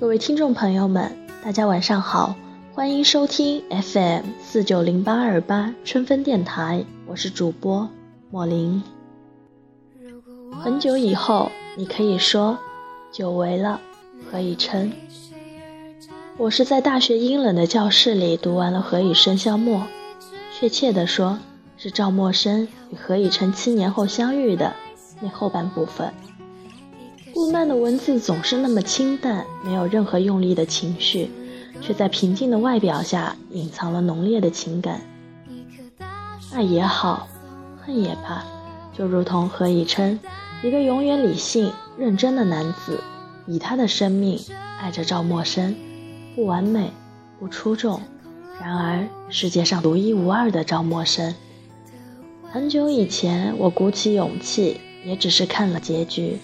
[0.00, 1.10] 各位听众朋友们，
[1.42, 2.36] 大家晚上好，
[2.72, 7.88] 欢迎收听 FM 四九零八二八春分电台，我是主播
[8.30, 8.80] 莫林。
[10.62, 12.56] 很久以后，你可以说，
[13.10, 13.80] 久违了，
[14.30, 14.92] 何以琛？
[16.36, 19.78] 我是在大学阴冷的教室里读完了《何以笙箫默》，
[20.56, 21.40] 确切的说，
[21.76, 24.72] 是赵默笙与何以琛七年后相遇的
[25.20, 26.14] 那后半部分。
[27.38, 31.30] 顾漫的文字总是那么清淡，没有任何用力的情绪，
[31.80, 35.00] 却在平静的外表下隐藏了浓烈的情感。
[36.52, 37.28] 爱也好，
[37.80, 38.44] 恨也罢，
[38.92, 40.18] 就如同何以琛，
[40.64, 43.00] 一个永远理性认真的男子，
[43.46, 44.40] 以他的生命
[44.80, 45.72] 爱着赵默笙，
[46.34, 46.90] 不完美，
[47.38, 48.00] 不出众，
[48.60, 51.32] 然而世界上独一无二的赵默笙。
[52.50, 56.40] 很久以前，我鼓起勇气，也只是看了结局。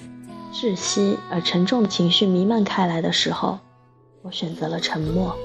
[0.55, 3.59] 窒息而沉重的情绪弥漫开来的时候，
[4.23, 5.37] 我选择了沉默。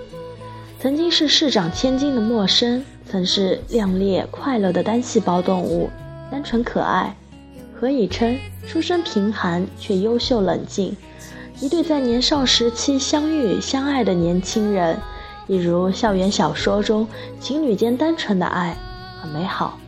[0.79, 5.89] 曾经是市长千金的陌生，曾是亮丽快乐的单细胞动物，
[6.31, 7.15] 单纯可爱。
[7.73, 10.95] 何以琛出身贫寒却优秀冷静，
[11.59, 14.95] 一对在年少时期相遇相爱的年轻人，
[15.47, 17.07] 一如校园小说中
[17.39, 18.77] 情侣间单纯的爱，
[19.19, 19.79] 很美好。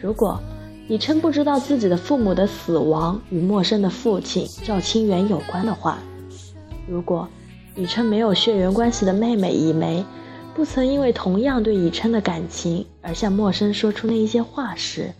[0.00, 0.40] 如果。
[0.88, 5.98] 以琛不知道自己的父母的死亡与陌生的父亲赵清源有关的话，
[6.88, 7.28] 如果
[7.76, 10.02] 以琛没有血缘关系的妹妹以梅，
[10.54, 15.12] 不曾因为同样对以琛的感情而向陌生说出那一些话时，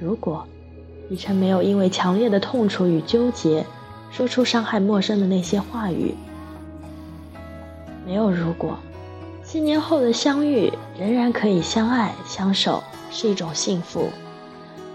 [0.00, 0.46] 如果
[1.10, 3.66] 以琛没有因为强烈的痛楚与纠结
[4.10, 6.14] 说出伤害陌生的那些话语，
[8.06, 8.78] 没有如果，
[9.44, 14.08] 七年后的相遇仍然可以相爱相守，是一种幸福。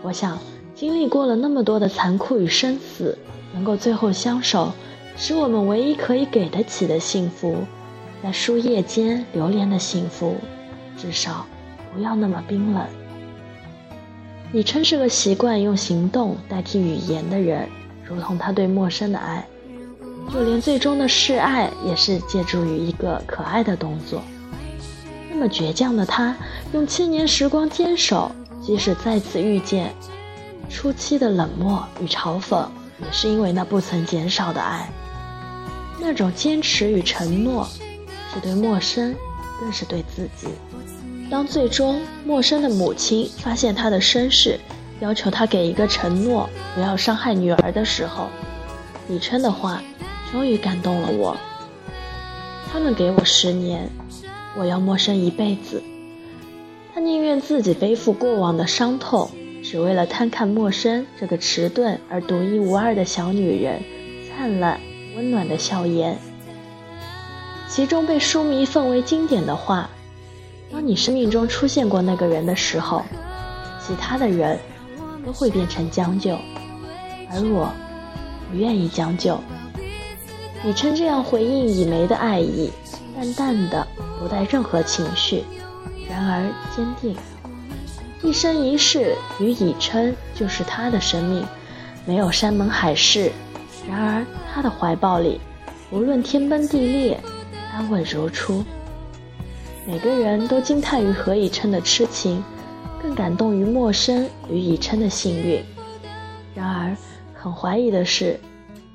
[0.05, 0.37] 我想，
[0.75, 3.17] 经历过了那么多的残酷与生死，
[3.55, 4.71] 能够最后相守，
[5.17, 7.57] 是我们唯一可以给得起的幸福。
[8.21, 10.35] 在树叶间流连的幸福，
[10.95, 11.47] 至少
[11.91, 12.85] 不要那么冰冷。
[14.53, 17.67] 李琛是个习惯用行动代替语言的人，
[18.07, 19.43] 如同他对陌生的爱，
[20.31, 24.21] 就连最终的示爱，也是借助于一个可爱的动作。
[25.31, 26.37] 那么倔强的他，
[26.73, 28.31] 用七年时光坚守。
[28.65, 29.93] 即使再次遇见，
[30.69, 32.65] 初期的冷漠与嘲讽，
[32.99, 34.89] 也是因为那不曾减少的爱。
[35.99, 37.67] 那种坚持与承诺，
[38.33, 39.13] 是对陌生，
[39.59, 40.47] 更是对自己。
[41.29, 44.59] 当最终陌生的母亲发现他的身世，
[44.99, 48.29] 要求他给一个承诺，不要伤害女儿的时候，
[49.07, 49.79] 李琛的话
[50.31, 51.37] 终于感动了我。
[52.71, 53.87] 他们给我十年，
[54.57, 55.83] 我要陌生一辈子。
[56.95, 59.29] 他宁愿自己背负过往的伤痛，
[59.61, 63.83] 只为了贪看陌生这个迟钝而独一无二的小女人
[64.29, 64.79] 灿烂
[65.17, 66.17] 温暖的笑颜。
[67.67, 69.89] 其中被书迷奉为经典的话
[70.71, 73.03] ：“当你生命中出现过那个人的时候，
[73.85, 74.57] 其他的人
[75.25, 76.37] 都会变成将就，
[77.29, 77.73] 而我
[78.49, 79.37] 不愿意将就。”
[80.63, 82.71] 李琛这样回应以梅的爱意，
[83.13, 83.85] 淡淡的，
[84.17, 85.43] 不带任何情绪。
[86.09, 87.15] 然而坚定，
[88.21, 91.45] 一生一世与以琛就是他的生命，
[92.05, 93.31] 没有山盟海誓。
[93.89, 95.39] 然而他的怀抱里，
[95.91, 97.19] 无论天崩地裂，
[97.73, 98.63] 安稳如初。
[99.87, 102.43] 每个人都惊叹于何以琛的痴情，
[103.01, 105.63] 更感动于陌生与以琛的幸运。
[106.55, 106.95] 然而
[107.33, 108.39] 很怀疑的是，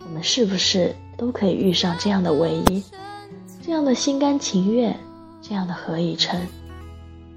[0.04, 2.82] 我们是不是都可以遇上这样的唯一，
[3.65, 4.98] 这样的心甘情愿，
[5.41, 6.41] 这样的何以琛？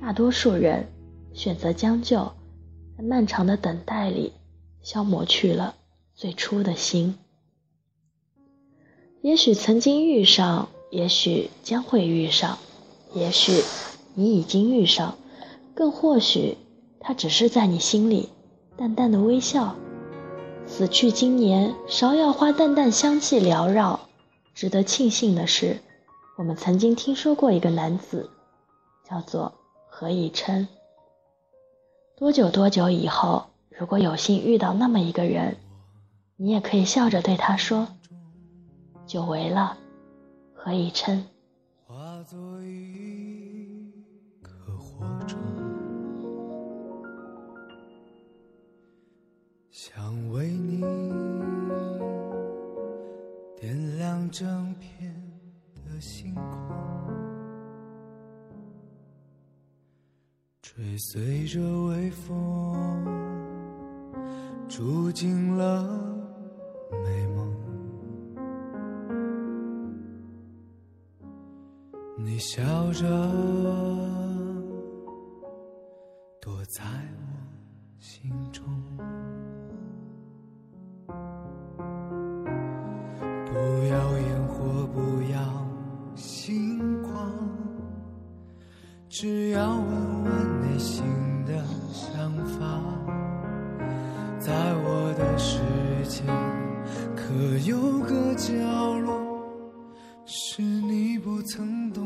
[0.05, 0.91] 大多数人
[1.33, 2.33] 选择将就，
[2.97, 4.33] 在漫长的等待里
[4.81, 5.75] 消磨去了
[6.13, 7.17] 最初的心。
[9.21, 12.57] 也许曾经遇上，也许将会遇上，
[13.13, 13.63] 也许
[14.13, 15.17] 你已经遇上，
[15.73, 16.57] 更或许
[16.99, 18.27] 他只是在你心里
[18.75, 19.73] 淡淡的微笑。
[20.67, 24.01] 死去今年，芍药花淡淡香气缭绕。
[24.53, 25.79] 值得庆幸的是，
[26.37, 28.29] 我们曾经听说过一个男子，
[29.09, 29.53] 叫做。
[29.95, 30.67] 何以琛？
[32.17, 35.55] 多久多久以后，如果有幸遇到那么一个人，
[36.35, 37.87] 你也可以笑着对他说
[39.05, 39.77] ：“久违了，
[40.55, 41.23] 何以琛。”
[41.85, 43.93] 化作一
[44.41, 45.37] 颗火种，
[49.69, 50.81] 想为你
[53.61, 55.15] 点亮整片
[55.85, 56.92] 的星空。
[60.75, 63.05] 追随着微风，
[64.67, 65.83] 住进了
[66.89, 67.53] 美梦。
[72.17, 73.05] 你笑着
[76.41, 76.83] 躲在
[77.19, 77.21] 我
[77.99, 78.65] 心中，
[83.45, 83.53] 不
[83.91, 85.37] 要烟火，不要
[86.15, 87.31] 星光，
[89.07, 89.92] 只要我
[97.33, 98.53] 可有个角
[98.99, 99.19] 落？
[100.23, 102.02] 是你不曾懂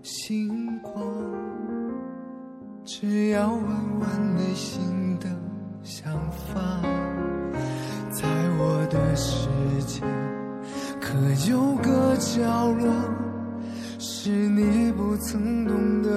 [0.02, 0.92] 星光，
[2.84, 3.62] 只要问
[4.00, 5.28] 问内心的
[5.82, 6.80] 想法。
[8.10, 9.48] 在我的世
[9.86, 10.00] 界，
[11.00, 11.14] 可
[11.50, 12.90] 有个角落，
[13.98, 16.10] 是你不曾懂的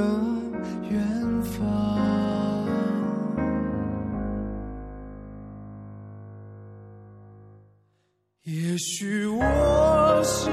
[0.89, 1.55] 远方。
[8.43, 10.49] 也许我是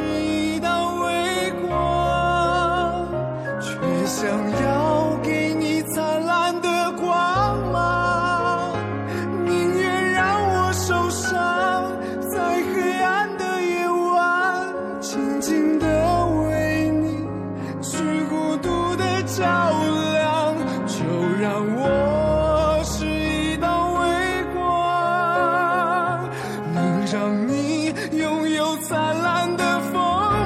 [28.79, 29.93] 灿烂的锋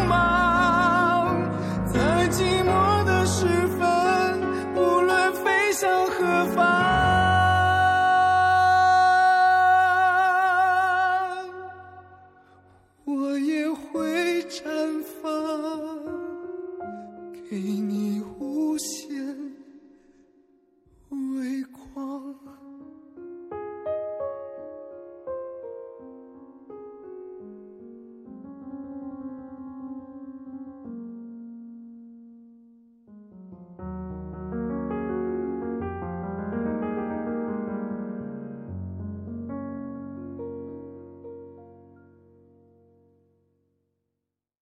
[0.07, 1.37] 芒，
[1.87, 3.47] 在寂寞的时
[3.79, 3.87] 分，
[4.75, 6.65] 无论飞向何方，
[13.05, 14.65] 我也会绽
[15.23, 15.31] 放，
[17.49, 19.06] 给你无限。